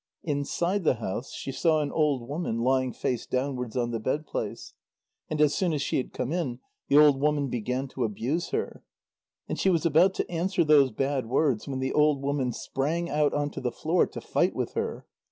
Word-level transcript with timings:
Inside 0.23 0.83
the 0.83 0.95
house, 0.95 1.31
she 1.31 1.51
saw 1.51 1.79
an 1.79 1.91
old 1.91 2.27
woman 2.27 2.57
lying 2.63 2.91
face 2.91 3.27
downwards 3.27 3.77
on 3.77 3.91
the 3.91 3.99
bedplace. 3.99 4.73
And 5.29 5.39
as 5.39 5.53
soon 5.53 5.73
as 5.73 5.83
she 5.83 5.97
had 5.97 6.11
come 6.11 6.31
in, 6.31 6.59
the 6.87 6.97
old 6.97 7.21
woman 7.21 7.49
began 7.49 7.87
to 7.89 8.03
abuse 8.03 8.49
her. 8.49 8.83
And 9.47 9.59
she 9.59 9.69
was 9.69 9.85
about 9.85 10.15
to 10.15 10.27
answer 10.27 10.63
those 10.63 10.89
bad 10.89 11.27
words, 11.27 11.67
when 11.67 11.77
the 11.81 11.93
old 11.93 12.19
woman 12.19 12.51
sprang 12.51 13.11
out 13.11 13.35
on 13.35 13.51
to 13.51 13.61
the 13.61 13.71
floor 13.71 14.07
to 14.07 14.21
fight 14.21 14.55
with 14.55 14.73
her. 14.73 15.05